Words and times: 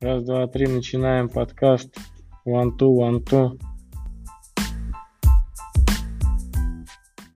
Раз, 0.00 0.22
два, 0.22 0.46
три, 0.46 0.68
начинаем 0.68 1.28
подкаст. 1.28 1.88
One, 2.46 2.78
two, 2.78 2.88
one, 2.88 3.24
two. 3.24 3.58